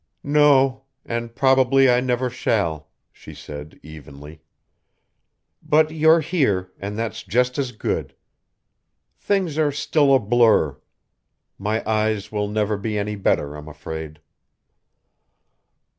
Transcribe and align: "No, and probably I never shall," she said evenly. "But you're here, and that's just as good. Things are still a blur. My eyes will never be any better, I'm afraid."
"No, 0.23 0.85
and 1.05 1.35
probably 1.35 1.87
I 1.87 1.99
never 1.99 2.27
shall," 2.31 2.89
she 3.13 3.35
said 3.35 3.79
evenly. 3.83 4.41
"But 5.61 5.91
you're 5.91 6.21
here, 6.21 6.71
and 6.79 6.97
that's 6.97 7.21
just 7.21 7.59
as 7.59 7.71
good. 7.71 8.15
Things 9.19 9.59
are 9.59 9.71
still 9.71 10.15
a 10.15 10.19
blur. 10.19 10.79
My 11.59 11.87
eyes 11.87 12.31
will 12.31 12.47
never 12.47 12.77
be 12.77 12.97
any 12.97 13.15
better, 13.15 13.53
I'm 13.53 13.67
afraid." 13.69 14.19